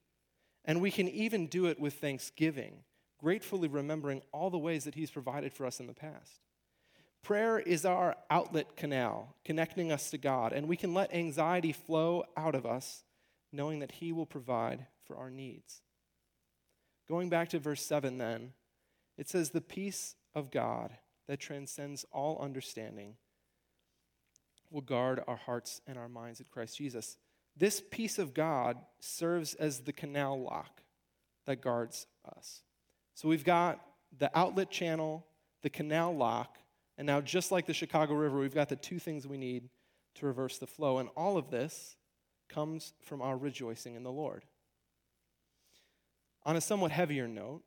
and 0.64 0.80
we 0.80 0.90
can 0.90 1.08
even 1.08 1.46
do 1.46 1.66
it 1.66 1.78
with 1.78 1.94
thanksgiving, 1.94 2.84
gratefully 3.18 3.68
remembering 3.68 4.22
all 4.32 4.50
the 4.50 4.58
ways 4.58 4.84
that 4.84 4.94
He's 4.94 5.10
provided 5.10 5.52
for 5.52 5.66
us 5.66 5.80
in 5.80 5.86
the 5.86 5.94
past. 5.94 6.40
Prayer 7.22 7.58
is 7.58 7.84
our 7.84 8.16
outlet 8.30 8.76
canal 8.76 9.34
connecting 9.44 9.92
us 9.92 10.10
to 10.10 10.18
God, 10.18 10.52
and 10.52 10.68
we 10.68 10.76
can 10.76 10.94
let 10.94 11.12
anxiety 11.14 11.72
flow 11.72 12.24
out 12.36 12.54
of 12.54 12.64
us, 12.64 13.04
knowing 13.52 13.80
that 13.80 13.92
He 13.92 14.12
will 14.12 14.26
provide 14.26 14.86
for 15.04 15.16
our 15.16 15.30
needs. 15.30 15.82
Going 17.08 17.28
back 17.28 17.48
to 17.50 17.58
verse 17.58 17.84
7, 17.84 18.18
then, 18.18 18.52
it 19.16 19.28
says, 19.28 19.50
The 19.50 19.60
peace 19.60 20.14
of 20.34 20.50
God 20.50 20.92
that 21.26 21.40
transcends 21.40 22.04
all 22.12 22.38
understanding 22.40 23.14
will 24.70 24.82
guard 24.82 25.22
our 25.26 25.36
hearts 25.36 25.80
and 25.86 25.98
our 25.98 26.08
minds 26.08 26.40
at 26.40 26.50
Christ 26.50 26.76
Jesus. 26.76 27.16
This 27.56 27.82
peace 27.90 28.18
of 28.18 28.34
God 28.34 28.76
serves 29.00 29.54
as 29.54 29.80
the 29.80 29.92
canal 29.92 30.40
lock 30.40 30.82
that 31.46 31.62
guards 31.62 32.06
us. 32.36 32.62
So 33.14 33.28
we've 33.28 33.44
got 33.44 33.80
the 34.16 34.30
outlet 34.38 34.70
channel, 34.70 35.26
the 35.62 35.70
canal 35.70 36.14
lock, 36.14 36.58
and 36.98 37.06
now, 37.06 37.20
just 37.20 37.52
like 37.52 37.66
the 37.66 37.72
Chicago 37.72 38.14
River, 38.14 38.40
we've 38.40 38.54
got 38.54 38.68
the 38.68 38.76
two 38.76 38.98
things 38.98 39.26
we 39.26 39.38
need 39.38 39.68
to 40.16 40.26
reverse 40.26 40.58
the 40.58 40.66
flow. 40.66 40.98
And 40.98 41.08
all 41.16 41.38
of 41.38 41.48
this 41.48 41.94
comes 42.48 42.94
from 43.00 43.22
our 43.22 43.36
rejoicing 43.36 43.94
in 43.94 44.02
the 44.02 44.12
Lord. 44.12 44.44
On 46.44 46.56
a 46.56 46.60
somewhat 46.60 46.90
heavier 46.90 47.28
note, 47.28 47.62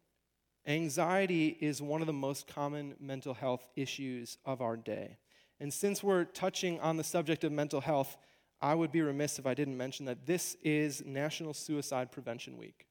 anxiety 0.65 1.57
is 1.59 1.81
one 1.81 2.01
of 2.01 2.07
the 2.07 2.13
most 2.13 2.47
common 2.47 2.95
mental 2.99 3.33
health 3.33 3.67
issues 3.75 4.37
of 4.45 4.61
our 4.61 4.75
day. 4.77 5.17
And 5.59 5.73
since 5.73 6.03
we're 6.03 6.23
touching 6.23 6.79
on 6.79 6.97
the 6.97 7.03
subject 7.03 7.43
of 7.43 7.51
mental 7.51 7.81
health, 7.81 8.17
I 8.61 8.75
would 8.75 8.91
be 8.91 9.01
remiss 9.01 9.39
if 9.39 9.45
I 9.45 9.53
didn't 9.53 9.77
mention 9.77 10.05
that 10.05 10.25
this 10.25 10.55
is 10.63 11.03
National 11.05 11.53
Suicide 11.53 12.11
Prevention 12.11 12.57
Week. 12.57 12.87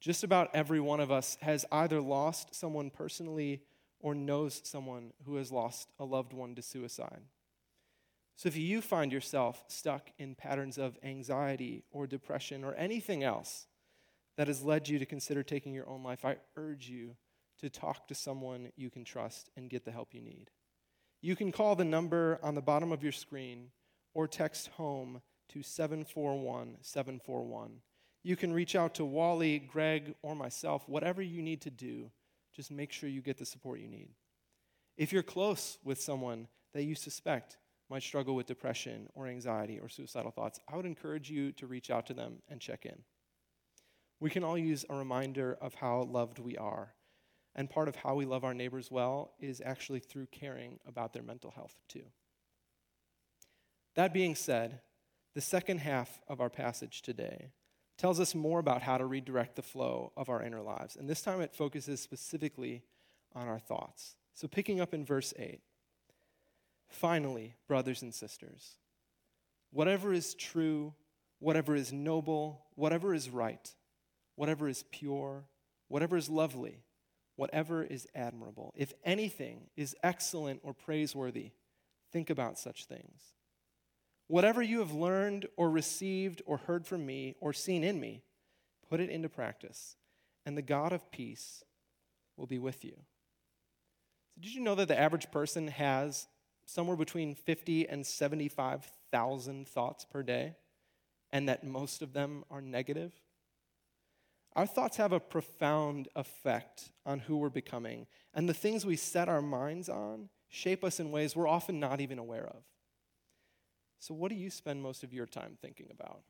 Just 0.00 0.24
about 0.24 0.50
every 0.54 0.80
one 0.80 1.00
of 1.00 1.10
us 1.10 1.38
has 1.40 1.64
either 1.72 2.00
lost 2.00 2.54
someone 2.54 2.90
personally 2.90 3.62
or 4.00 4.14
knows 4.14 4.60
someone 4.64 5.12
who 5.24 5.36
has 5.36 5.50
lost 5.50 5.88
a 5.98 6.04
loved 6.04 6.32
one 6.32 6.54
to 6.54 6.62
suicide. 6.62 7.22
So 8.36 8.48
if 8.48 8.56
you 8.56 8.82
find 8.82 9.12
yourself 9.12 9.64
stuck 9.66 10.10
in 10.18 10.34
patterns 10.34 10.76
of 10.76 10.98
anxiety 11.02 11.84
or 11.90 12.06
depression 12.06 12.64
or 12.64 12.74
anything 12.74 13.24
else 13.24 13.66
that 14.36 14.48
has 14.48 14.62
led 14.62 14.88
you 14.88 14.98
to 14.98 15.06
consider 15.06 15.42
taking 15.42 15.72
your 15.72 15.88
own 15.88 16.02
life, 16.02 16.24
I 16.24 16.36
urge 16.54 16.88
you 16.88 17.16
to 17.60 17.70
talk 17.70 18.06
to 18.08 18.14
someone 18.14 18.72
you 18.76 18.90
can 18.90 19.04
trust 19.04 19.48
and 19.56 19.70
get 19.70 19.86
the 19.86 19.90
help 19.90 20.12
you 20.12 20.20
need. 20.20 20.50
You 21.22 21.34
can 21.34 21.50
call 21.50 21.74
the 21.74 21.84
number 21.84 22.38
on 22.42 22.54
the 22.54 22.60
bottom 22.60 22.92
of 22.92 23.02
your 23.02 23.12
screen 23.12 23.70
or 24.12 24.28
text 24.28 24.68
home 24.68 25.22
to 25.48 25.62
741 25.62 26.76
741. 26.82 27.80
You 28.22 28.36
can 28.36 28.52
reach 28.52 28.76
out 28.76 28.94
to 28.96 29.04
Wally, 29.04 29.58
Greg, 29.58 30.14
or 30.20 30.34
myself, 30.34 30.86
whatever 30.88 31.22
you 31.22 31.40
need 31.40 31.62
to 31.62 31.70
do 31.70 32.10
just 32.56 32.70
make 32.70 32.90
sure 32.90 33.08
you 33.08 33.20
get 33.20 33.36
the 33.36 33.44
support 33.44 33.80
you 33.80 33.88
need. 33.88 34.08
If 34.96 35.12
you're 35.12 35.22
close 35.22 35.78
with 35.84 36.00
someone 36.00 36.48
that 36.72 36.84
you 36.84 36.94
suspect 36.94 37.58
might 37.88 38.02
struggle 38.02 38.34
with 38.34 38.46
depression 38.46 39.08
or 39.14 39.26
anxiety 39.26 39.78
or 39.78 39.88
suicidal 39.88 40.30
thoughts, 40.30 40.58
I 40.68 40.76
would 40.76 40.86
encourage 40.86 41.30
you 41.30 41.52
to 41.52 41.66
reach 41.66 41.90
out 41.90 42.06
to 42.06 42.14
them 42.14 42.42
and 42.48 42.60
check 42.60 42.84
in. 42.84 43.02
We 44.18 44.30
can 44.30 44.44
all 44.44 44.58
use 44.58 44.84
a 44.88 44.96
reminder 44.96 45.56
of 45.60 45.74
how 45.74 46.02
loved 46.02 46.38
we 46.38 46.56
are. 46.56 46.94
And 47.54 47.70
part 47.70 47.88
of 47.88 47.96
how 47.96 48.14
we 48.14 48.26
love 48.26 48.44
our 48.44 48.54
neighbors 48.54 48.90
well 48.90 49.32
is 49.40 49.62
actually 49.64 50.00
through 50.00 50.26
caring 50.26 50.78
about 50.86 51.12
their 51.12 51.22
mental 51.22 51.50
health, 51.50 51.74
too. 51.88 52.04
That 53.94 54.12
being 54.12 54.34
said, 54.34 54.80
the 55.34 55.40
second 55.40 55.78
half 55.78 56.20
of 56.28 56.40
our 56.40 56.50
passage 56.50 57.02
today 57.02 57.52
tells 57.96 58.20
us 58.20 58.34
more 58.34 58.58
about 58.58 58.82
how 58.82 58.98
to 58.98 59.06
redirect 59.06 59.56
the 59.56 59.62
flow 59.62 60.12
of 60.16 60.28
our 60.28 60.42
inner 60.42 60.60
lives. 60.60 60.96
And 60.96 61.08
this 61.08 61.22
time 61.22 61.40
it 61.40 61.54
focuses 61.54 62.00
specifically 62.00 62.82
on 63.34 63.48
our 63.48 63.58
thoughts. 63.58 64.16
So, 64.34 64.48
picking 64.48 64.80
up 64.80 64.92
in 64.92 65.04
verse 65.04 65.32
8 65.38 65.60
Finally, 66.88 67.54
brothers 67.68 68.02
and 68.02 68.14
sisters, 68.14 68.76
whatever 69.70 70.12
is 70.12 70.34
true, 70.34 70.94
whatever 71.38 71.74
is 71.74 71.92
noble, 71.92 72.64
whatever 72.74 73.12
is 73.12 73.28
right, 73.28 73.74
whatever 74.36 74.68
is 74.68 74.84
pure, 74.90 75.44
whatever 75.88 76.16
is 76.16 76.28
lovely, 76.28 76.82
whatever 77.36 77.82
is 77.82 78.06
admirable, 78.14 78.72
if 78.76 78.92
anything 79.04 79.68
is 79.76 79.96
excellent 80.02 80.60
or 80.62 80.72
praiseworthy, 80.72 81.50
think 82.12 82.30
about 82.30 82.58
such 82.58 82.86
things. 82.86 83.34
Whatever 84.28 84.62
you 84.62 84.80
have 84.80 84.92
learned 84.92 85.46
or 85.56 85.70
received 85.70 86.42
or 86.46 86.56
heard 86.56 86.86
from 86.86 87.04
me 87.04 87.36
or 87.40 87.52
seen 87.52 87.84
in 87.84 88.00
me, 88.00 88.22
put 88.88 89.00
it 89.00 89.10
into 89.10 89.28
practice, 89.28 89.96
and 90.44 90.56
the 90.56 90.62
God 90.62 90.92
of 90.92 91.10
peace 91.10 91.62
will 92.36 92.46
be 92.46 92.58
with 92.58 92.84
you. 92.84 92.96
So 94.34 94.40
did 94.42 94.54
you 94.54 94.62
know 94.62 94.74
that 94.74 94.88
the 94.88 94.98
average 94.98 95.30
person 95.30 95.68
has 95.68 96.26
somewhere 96.66 96.96
between 96.96 97.34
50 97.34 97.88
and 97.88 98.06
75,000 98.06 99.66
thoughts 99.66 100.04
per 100.04 100.22
day, 100.22 100.56
and 101.30 101.48
that 101.48 101.64
most 101.64 102.02
of 102.02 102.12
them 102.12 102.44
are 102.50 102.60
negative? 102.60 103.12
Our 104.54 104.66
thoughts 104.66 104.96
have 104.96 105.12
a 105.12 105.20
profound 105.20 106.08
effect 106.16 106.90
on 107.04 107.20
who 107.20 107.36
we're 107.36 107.48
becoming, 107.48 108.06
and 108.34 108.48
the 108.48 108.54
things 108.54 108.84
we 108.84 108.96
set 108.96 109.28
our 109.28 109.42
minds 109.42 109.88
on 109.88 110.28
shape 110.48 110.84
us 110.84 111.00
in 111.00 111.10
ways 111.10 111.36
we're 111.36 111.48
often 111.48 111.80
not 111.80 112.00
even 112.00 112.18
aware 112.18 112.46
of. 112.46 112.62
So, 113.98 114.14
what 114.14 114.30
do 114.30 114.34
you 114.34 114.50
spend 114.50 114.82
most 114.82 115.02
of 115.02 115.12
your 115.12 115.26
time 115.26 115.58
thinking 115.60 115.88
about? 115.90 116.20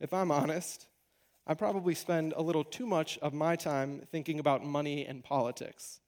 If 0.00 0.12
I'm 0.12 0.30
honest, 0.30 0.86
I 1.46 1.54
probably 1.54 1.94
spend 1.94 2.34
a 2.36 2.42
little 2.42 2.64
too 2.64 2.86
much 2.86 3.18
of 3.18 3.32
my 3.32 3.56
time 3.56 4.02
thinking 4.10 4.38
about 4.38 4.64
money 4.64 5.06
and 5.06 5.22
politics. 5.22 6.00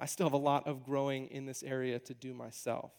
I 0.00 0.06
still 0.06 0.26
have 0.26 0.32
a 0.32 0.38
lot 0.38 0.66
of 0.66 0.82
growing 0.82 1.26
in 1.26 1.44
this 1.44 1.62
area 1.62 1.98
to 1.98 2.14
do 2.14 2.32
myself. 2.32 2.90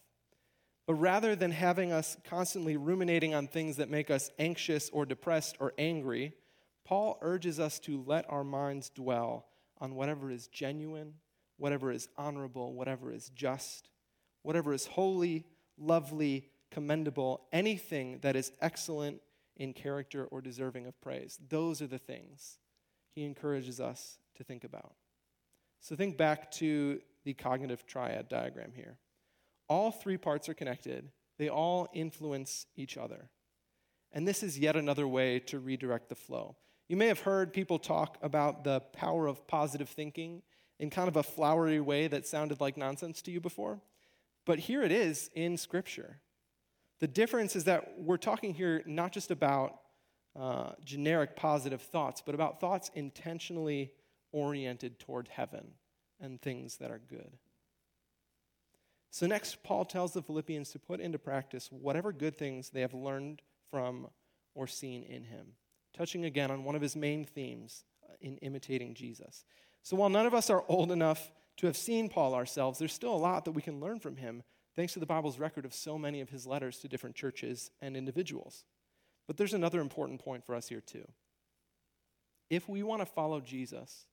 But 0.86 0.94
rather 0.96 1.36
than 1.36 1.52
having 1.52 1.92
us 1.92 2.16
constantly 2.24 2.78
ruminating 2.78 3.34
on 3.34 3.48
things 3.48 3.78
that 3.78 3.90
make 3.90 4.12
us 4.12 4.30
anxious 4.38 4.90
or 4.92 5.06
depressed 5.06 5.58
or 5.60 5.74
angry, 5.80 6.34
Paul 6.86 7.18
urges 7.22 7.60
us 7.60 7.80
to 7.80 8.04
let 8.06 8.30
our 8.30 8.44
minds 8.44 8.90
dwell 8.90 9.48
on 9.80 9.96
whatever 9.96 10.30
is 10.30 10.48
genuine, 10.48 11.16
whatever 11.58 11.92
is 11.92 12.08
honorable, 12.18 12.74
whatever 12.74 13.12
is 13.12 13.30
just, 13.30 13.90
whatever 14.44 14.72
is 14.72 14.86
holy, 14.86 15.46
lovely, 15.80 16.50
commendable, 16.70 17.48
anything 17.52 18.20
that 18.22 18.36
is 18.36 18.52
excellent 18.62 19.22
in 19.58 19.74
character 19.74 20.26
or 20.26 20.42
deserving 20.42 20.86
of 20.86 21.00
praise. 21.02 21.40
Those 21.50 21.82
are 21.82 21.88
the 21.88 22.00
things 22.00 22.60
he 23.14 23.24
encourages 23.24 23.80
us 23.80 24.20
to 24.36 24.44
think 24.44 24.64
about. 24.64 24.94
So 25.82 25.96
think 25.96 26.16
back 26.16 26.52
to 26.52 27.02
the 27.26 27.34
cognitive 27.34 27.86
triad 27.86 28.30
diagram 28.30 28.72
here. 28.76 28.98
All 29.68 29.92
three 29.92 30.18
parts 30.18 30.48
are 30.48 30.54
connected, 30.54 31.10
they 31.38 31.50
all 31.50 31.90
influence 31.94 32.68
each 32.76 32.98
other. 32.98 33.30
And 34.14 34.28
this 34.28 34.44
is 34.44 34.60
yet 34.60 34.76
another 34.76 35.08
way 35.08 35.40
to 35.40 35.60
redirect 35.60 36.10
the 36.10 36.16
flow. 36.16 36.56
You 36.88 36.98
may 36.98 37.08
have 37.08 37.22
heard 37.22 37.54
people 37.54 37.80
talk 37.80 38.18
about 38.22 38.64
the 38.64 38.82
power 38.94 39.26
of 39.26 39.48
positive 39.48 39.90
thinking 39.90 40.44
in 40.80 40.90
kind 40.90 41.08
of 41.08 41.16
a 41.16 41.24
flowery 41.24 41.80
way 41.80 42.08
that 42.08 42.28
sounded 42.28 42.60
like 42.60 42.76
nonsense 42.76 43.22
to 43.24 43.32
you 43.32 43.40
before. 43.40 43.80
But 44.46 44.60
here 44.60 44.84
it 44.84 44.92
is 44.92 45.30
in 45.34 45.58
Scripture. 45.58 46.20
The 47.00 47.08
difference 47.08 47.56
is 47.56 47.64
that 47.64 47.94
we're 47.98 48.18
talking 48.18 48.54
here 48.54 48.84
not 48.86 49.14
just 49.14 49.32
about 49.32 49.80
uh, 50.38 50.72
generic 50.84 51.36
positive 51.36 51.82
thoughts, 51.82 52.22
but 52.24 52.36
about 52.36 52.60
thoughts 52.60 52.92
intentionally 52.94 53.94
oriented 54.32 55.00
toward 55.00 55.28
heaven 55.28 55.74
and 56.20 56.42
things 56.42 56.78
that 56.78 56.92
are 56.92 57.02
good. 57.10 57.38
So, 59.10 59.28
next, 59.28 59.62
Paul 59.64 59.84
tells 59.84 60.14
the 60.14 60.22
Philippians 60.22 60.72
to 60.72 60.80
put 60.80 61.02
into 61.02 61.20
practice 61.20 61.70
whatever 61.70 62.14
good 62.14 62.38
things 62.38 62.70
they 62.70 62.82
have 62.82 62.94
learned 62.94 63.42
from 63.70 64.08
or 64.56 64.68
seen 64.68 65.04
in 65.04 65.26
him, 65.26 65.48
touching 65.96 66.24
again 66.24 66.50
on 66.50 66.64
one 66.64 66.76
of 66.76 66.82
his 66.82 66.96
main 66.96 67.26
themes 67.26 67.84
uh, 68.10 68.14
in 68.22 68.38
imitating 68.38 68.94
Jesus. 68.94 69.44
So, 69.84 69.98
while 69.98 70.10
none 70.10 70.26
of 70.26 70.34
us 70.34 70.50
are 70.50 70.64
old 70.70 70.92
enough 70.92 71.32
to 71.58 71.68
have 71.68 71.76
seen 71.76 72.08
Paul 72.08 72.34
ourselves, 72.34 72.80
there's 72.80 72.94
still 72.94 73.14
a 73.14 73.18
lot 73.18 73.44
that 73.46 73.52
we 73.52 73.62
can 73.62 73.82
learn 73.82 74.00
from 74.00 74.16
him 74.16 74.44
thanks 74.78 74.94
to 74.94 75.00
the 75.00 75.06
Bible's 75.06 75.40
record 75.40 75.66
of 75.66 75.74
so 75.74 75.98
many 75.98 76.22
of 76.22 76.30
his 76.30 76.48
letters 76.48 76.78
to 76.80 76.88
different 76.88 77.16
churches 77.16 77.72
and 77.82 77.98
individuals. 77.98 78.64
But 79.28 79.36
there's 79.36 79.54
another 79.54 79.82
important 79.82 80.24
point 80.24 80.46
for 80.46 80.56
us 80.56 80.70
here, 80.70 80.82
too. 80.82 81.08
If 82.50 82.70
we 82.70 82.84
want 82.84 83.02
to 83.02 83.06
follow 83.06 83.42
Jesus, 83.42 84.06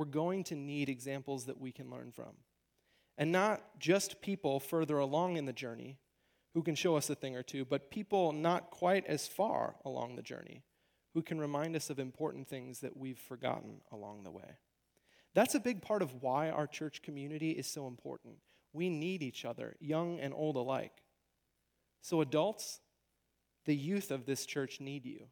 we're 0.00 0.06
going 0.06 0.42
to 0.42 0.54
need 0.54 0.88
examples 0.88 1.44
that 1.44 1.60
we 1.60 1.70
can 1.70 1.90
learn 1.90 2.10
from. 2.10 2.32
And 3.18 3.30
not 3.30 3.78
just 3.78 4.22
people 4.22 4.58
further 4.58 4.96
along 4.96 5.36
in 5.36 5.44
the 5.44 5.52
journey 5.52 5.98
who 6.54 6.62
can 6.62 6.74
show 6.74 6.96
us 6.96 7.10
a 7.10 7.14
thing 7.14 7.36
or 7.36 7.42
two, 7.42 7.66
but 7.66 7.90
people 7.90 8.32
not 8.32 8.70
quite 8.70 9.06
as 9.06 9.28
far 9.28 9.74
along 9.84 10.16
the 10.16 10.22
journey 10.22 10.62
who 11.12 11.20
can 11.20 11.38
remind 11.38 11.76
us 11.76 11.90
of 11.90 11.98
important 11.98 12.48
things 12.48 12.80
that 12.80 12.96
we've 12.96 13.18
forgotten 13.18 13.82
along 13.92 14.22
the 14.22 14.30
way. 14.30 14.56
That's 15.34 15.54
a 15.54 15.60
big 15.60 15.82
part 15.82 16.00
of 16.00 16.22
why 16.22 16.48
our 16.48 16.66
church 16.66 17.02
community 17.02 17.50
is 17.50 17.66
so 17.66 17.86
important. 17.86 18.36
We 18.72 18.88
need 18.88 19.22
each 19.22 19.44
other, 19.44 19.76
young 19.80 20.18
and 20.18 20.32
old 20.32 20.56
alike. 20.56 21.02
So, 22.00 22.22
adults, 22.22 22.80
the 23.66 23.76
youth 23.76 24.10
of 24.10 24.24
this 24.24 24.46
church 24.46 24.80
need 24.80 25.04
you. 25.04 25.26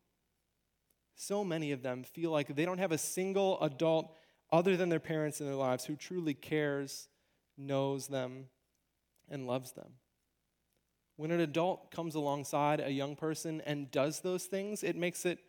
So 1.15 1.43
many 1.43 1.73
of 1.73 1.83
them 1.83 2.05
feel 2.05 2.31
like 2.31 2.55
they 2.55 2.67
don't 2.67 2.77
have 2.77 2.93
a 2.93 2.99
single 2.99 3.59
adult 3.63 4.15
other 4.51 4.77
than 4.77 4.89
their 4.89 5.01
parents 5.01 5.41
in 5.41 5.47
their 5.47 5.55
lives 5.55 5.85
who 5.85 5.97
truly 5.97 6.35
cares, 6.35 7.09
knows 7.57 8.09
them, 8.09 8.47
and 9.29 9.47
loves 9.47 9.73
them. 9.73 9.93
When 11.17 11.31
an 11.31 11.41
adult 11.41 11.91
comes 11.91 12.15
alongside 12.15 12.81
a 12.81 12.91
young 12.91 13.17
person 13.17 13.61
and 13.67 13.91
does 13.91 14.21
those 14.21 14.45
things, 14.45 14.83
it 14.85 14.97
makes 14.97 15.27
it 15.27 15.41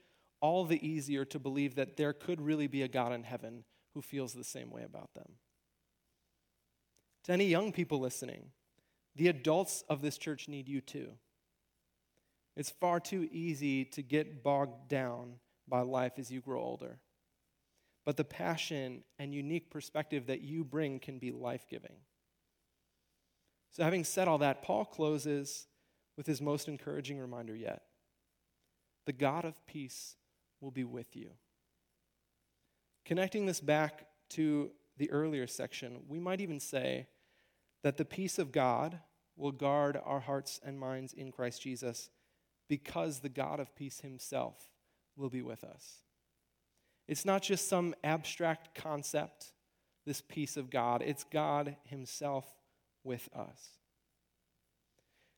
all 0.42 0.66
the 0.66 0.86
easier 0.86 1.26
to 1.26 1.40
believe 1.40 1.76
that 1.76 1.98
there 1.98 2.14
could 2.14 2.42
really 2.42 2.68
be 2.68 2.82
a 2.82 2.88
God 2.88 3.14
in 3.14 3.24
heaven 3.24 3.64
who 3.94 4.02
feels 4.02 4.34
the 4.34 4.44
same 4.44 4.72
way 4.72 4.84
about 4.84 5.14
them. 5.14 5.34
To 7.26 7.34
any 7.34 7.46
young 7.46 7.72
people 7.72 8.00
listening, 8.00 8.48
the 9.16 9.28
adults 9.28 9.84
of 9.90 10.02
this 10.02 10.18
church 10.18 10.48
need 10.48 10.68
you 10.68 10.82
too. 10.82 11.12
It's 12.56 12.70
far 12.70 13.00
too 13.00 13.28
easy 13.32 13.86
to 13.86 14.02
get 14.02 14.44
bogged 14.44 14.90
down 14.90 15.36
by 15.68 15.82
life 15.82 16.14
as 16.18 16.32
you 16.32 16.42
grow 16.42 16.60
older. 16.60 16.98
But 18.10 18.18
the 18.18 18.24
passion 18.24 19.04
and 19.20 19.36
unique 19.36 19.70
perspective 19.70 20.26
that 20.26 20.42
you 20.42 20.64
bring 20.64 20.98
can 20.98 21.20
be 21.20 21.32
life 21.32 21.68
giving. 21.70 21.94
So, 23.70 23.84
having 23.84 24.04
said 24.04 24.28
all 24.28 24.40
that, 24.40 24.64
Paul 24.64 24.84
closes 24.86 25.68
with 26.18 26.26
his 26.26 26.42
most 26.42 26.68
encouraging 26.68 27.20
reminder 27.20 27.56
yet 27.56 27.84
the 29.06 29.14
God 29.14 29.46
of 29.46 29.64
peace 29.68 30.16
will 30.60 30.72
be 30.72 30.84
with 30.84 31.16
you. 31.16 31.30
Connecting 33.06 33.46
this 33.46 33.62
back 33.62 34.08
to 34.30 34.72
the 34.98 35.12
earlier 35.12 35.46
section, 35.46 36.00
we 36.08 36.18
might 36.18 36.42
even 36.42 36.60
say 36.60 37.06
that 37.84 37.98
the 37.98 38.06
peace 38.06 38.40
of 38.40 38.52
God 38.52 39.02
will 39.36 39.52
guard 39.52 40.02
our 40.04 40.22
hearts 40.22 40.60
and 40.66 40.80
minds 40.80 41.14
in 41.14 41.32
Christ 41.32 41.62
Jesus 41.62 42.10
because 42.68 43.20
the 43.20 43.30
God 43.30 43.60
of 43.60 43.76
peace 43.76 44.00
himself 44.00 44.72
will 45.16 45.30
be 45.30 45.44
with 45.44 45.64
us. 45.64 46.09
It's 47.10 47.26
not 47.26 47.42
just 47.42 47.68
some 47.68 47.96
abstract 48.04 48.76
concept, 48.76 49.48
this 50.06 50.22
peace 50.22 50.58
of 50.58 50.70
God, 50.70 51.02
it's 51.02 51.24
God 51.24 51.76
himself 51.86 52.46
with 53.04 53.28
us. 53.36 53.80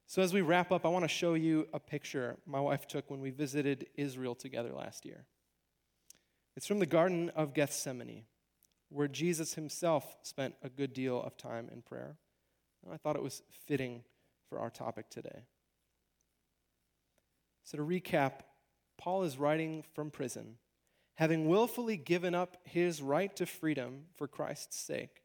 So, 0.06 0.22
as 0.22 0.34
we 0.34 0.42
wrap 0.42 0.74
up, 0.74 0.86
I 0.86 0.90
want 0.90 1.06
to 1.06 1.08
show 1.08 1.34
you 1.34 1.70
a 1.74 1.80
picture 1.80 2.36
my 2.46 2.60
wife 2.60 2.88
took 2.88 3.10
when 3.10 3.22
we 3.22 3.30
visited 3.30 3.88
Israel 3.96 4.36
together 4.36 4.74
last 4.74 5.06
year. 5.06 5.24
It's 6.58 6.68
from 6.68 6.80
the 6.80 6.86
Garden 6.86 7.32
of 7.38 7.54
Gethsemane, 7.54 8.26
where 8.90 9.08
Jesus 9.08 9.54
himself 9.54 10.18
spent 10.24 10.56
a 10.62 10.68
good 10.68 10.92
deal 10.92 11.24
of 11.24 11.38
time 11.38 11.70
in 11.72 11.84
prayer. 11.84 12.18
And 12.84 12.94
I 12.94 12.98
thought 12.98 13.16
it 13.16 13.24
was 13.24 13.44
fitting 13.66 14.04
for 14.50 14.60
our 14.60 14.70
topic 14.70 15.10
today. 15.10 15.46
So, 17.64 17.78
to 17.78 17.84
recap, 17.86 18.42
Paul 18.98 19.24
is 19.24 19.38
writing 19.38 19.86
from 19.96 20.12
prison, 20.12 20.58
having 21.22 21.48
willfully 21.48 21.98
given 21.98 22.34
up 22.34 22.58
his 22.64 23.00
right 23.00 23.36
to 23.36 23.46
freedom 23.46 24.06
for 24.16 24.28
Christ's 24.28 24.76
sake. 24.76 25.22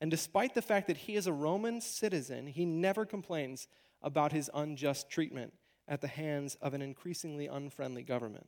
And 0.00 0.08
despite 0.08 0.54
the 0.54 0.62
fact 0.62 0.86
that 0.86 0.96
he 0.96 1.16
is 1.16 1.26
a 1.26 1.32
Roman 1.32 1.80
citizen, 1.80 2.46
he 2.46 2.64
never 2.64 3.04
complains 3.04 3.66
about 4.00 4.30
his 4.30 4.48
unjust 4.54 5.10
treatment 5.10 5.52
at 5.88 6.00
the 6.00 6.06
hands 6.06 6.56
of 6.62 6.72
an 6.72 6.82
increasingly 6.82 7.48
unfriendly 7.48 8.04
government. 8.04 8.46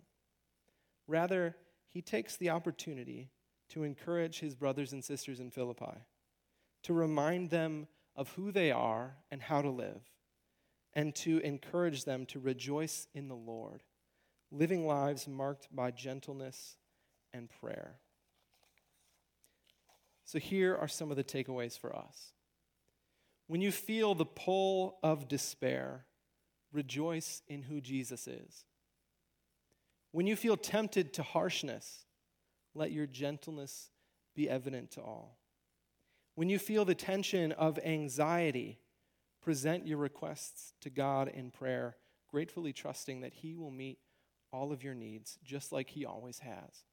Rather, 1.08 1.56
he 1.88 2.02
takes 2.02 2.36
the 2.36 2.50
opportunity 2.50 3.30
to 3.70 3.82
encourage 3.82 4.38
his 4.38 4.54
brothers 4.54 4.92
and 4.92 5.02
sisters 5.02 5.40
in 5.40 5.50
Philippi, 5.50 6.04
to 6.84 6.92
remind 6.92 7.50
them 7.50 7.88
of 8.14 8.28
who 8.34 8.52
they 8.52 8.70
are 8.70 9.16
and 9.32 9.42
how 9.42 9.60
to 9.60 9.70
live, 9.70 10.02
and 10.94 11.16
to 11.16 11.38
encourage 11.38 12.04
them 12.04 12.24
to 12.26 12.38
rejoice 12.38 13.08
in 13.12 13.26
the 13.26 13.34
Lord, 13.34 13.82
living 14.50 14.86
lives 14.86 15.26
marked 15.26 15.74
by 15.74 15.90
gentleness 15.90 16.76
and 17.32 17.48
prayer. 17.60 17.96
So, 20.24 20.38
here 20.38 20.76
are 20.76 20.88
some 20.88 21.10
of 21.10 21.16
the 21.16 21.24
takeaways 21.24 21.78
for 21.78 21.94
us. 21.94 22.32
When 23.46 23.60
you 23.60 23.70
feel 23.70 24.14
the 24.14 24.26
pull 24.26 24.98
of 25.02 25.28
despair, 25.28 26.04
rejoice 26.72 27.42
in 27.48 27.62
who 27.62 27.80
Jesus 27.80 28.26
is. 28.26 28.64
When 30.10 30.26
you 30.26 30.34
feel 30.34 30.56
tempted 30.56 31.12
to 31.14 31.22
harshness, 31.22 32.06
let 32.74 32.90
your 32.90 33.06
gentleness 33.06 33.90
be 34.34 34.50
evident 34.50 34.90
to 34.92 35.00
all. 35.00 35.38
When 36.34 36.48
you 36.48 36.58
feel 36.58 36.84
the 36.84 36.94
tension 36.94 37.52
of 37.52 37.78
anxiety, 37.84 38.80
present 39.40 39.86
your 39.86 39.98
requests 39.98 40.72
to 40.80 40.90
God 40.90 41.28
in 41.28 41.50
prayer, 41.50 41.96
gratefully 42.28 42.72
trusting 42.72 43.20
that 43.20 43.32
He 43.32 43.54
will 43.54 43.70
meet 43.70 43.98
all 44.56 44.72
of 44.72 44.82
your 44.82 44.94
needs, 44.94 45.38
just 45.44 45.70
like 45.70 45.90
He 45.90 46.06
always 46.06 46.38
has. 46.38 46.84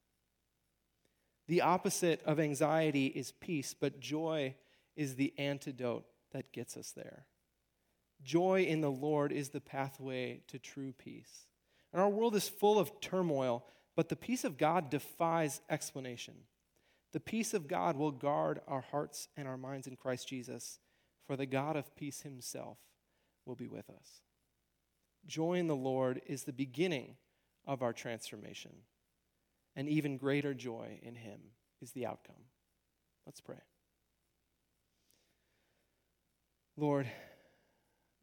The 1.47 1.61
opposite 1.61 2.21
of 2.25 2.39
anxiety 2.39 3.07
is 3.07 3.31
peace, 3.31 3.73
but 3.73 3.99
joy 3.99 4.55
is 4.95 5.15
the 5.15 5.33
antidote 5.37 6.05
that 6.33 6.51
gets 6.51 6.75
us 6.75 6.91
there. 6.91 7.25
Joy 8.21 8.63
in 8.63 8.81
the 8.81 8.91
Lord 8.91 9.31
is 9.31 9.49
the 9.49 9.61
pathway 9.61 10.41
to 10.47 10.59
true 10.59 10.93
peace. 10.93 11.47
And 11.91 12.01
our 12.01 12.09
world 12.09 12.35
is 12.35 12.47
full 12.47 12.79
of 12.79 12.99
turmoil, 13.01 13.65
but 13.95 14.09
the 14.09 14.15
peace 14.15 14.43
of 14.43 14.57
God 14.57 14.89
defies 14.89 15.61
explanation. 15.69 16.33
The 17.11 17.19
peace 17.19 17.53
of 17.53 17.67
God 17.67 17.95
will 17.95 18.11
guard 18.11 18.59
our 18.67 18.81
hearts 18.81 19.27
and 19.37 19.47
our 19.47 19.57
minds 19.57 19.87
in 19.87 19.95
Christ 19.95 20.27
Jesus, 20.27 20.79
for 21.27 21.35
the 21.35 21.45
God 21.45 21.75
of 21.75 21.95
peace 21.95 22.21
himself 22.21 22.77
will 23.45 23.55
be 23.55 23.67
with 23.67 23.89
us. 23.89 24.21
Joy 25.25 25.53
in 25.55 25.67
the 25.67 25.75
Lord 25.75 26.21
is 26.25 26.43
the 26.43 26.53
beginning 26.53 27.15
of 27.65 27.81
our 27.81 27.93
transformation, 27.93 28.71
and 29.75 29.87
even 29.87 30.17
greater 30.17 30.53
joy 30.53 30.99
in 31.01 31.15
him 31.15 31.39
is 31.81 31.91
the 31.91 32.05
outcome. 32.05 32.35
Let's 33.25 33.41
pray. 33.41 33.61
Lord, 36.75 37.07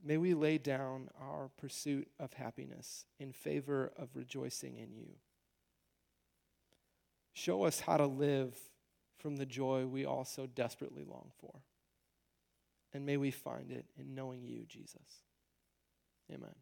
May 0.03 0.17
we 0.17 0.35
lay 0.35 0.57
down 0.59 1.11
our 1.21 1.51
pursuit 1.59 2.09
of 2.19 2.33
happiness 2.33 3.05
in 3.19 3.33
favor 3.33 3.93
of 3.99 4.09
rejoicing 4.15 4.79
in 4.79 4.95
you. 4.95 5.11
Show 7.35 7.65
us 7.65 7.81
how 7.81 7.99
to 7.99 8.07
live 8.07 8.57
from 9.19 9.37
the 9.37 9.47
joy 9.47 9.87
we 9.87 10.07
all 10.07 10.25
so 10.25 10.47
desperately 10.47 11.05
long 11.05 11.31
for. 11.39 11.61
And 12.93 13.05
may 13.05 13.19
we 13.19 13.31
find 13.31 13.71
it 13.71 13.85
in 13.99 14.15
knowing 14.15 14.43
you, 14.43 14.65
Jesus. 14.67 15.25
Amen. 16.33 16.55